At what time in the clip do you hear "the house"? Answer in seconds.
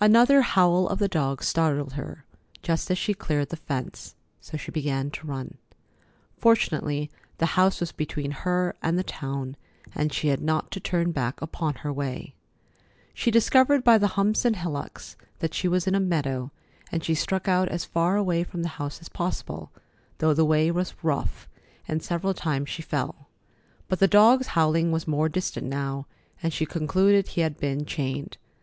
7.36-7.78, 18.62-18.98